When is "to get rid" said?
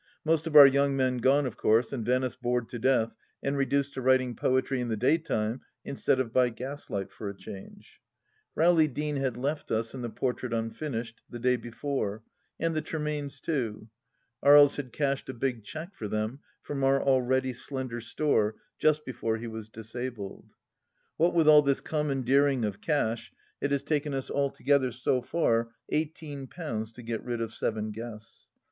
26.93-27.39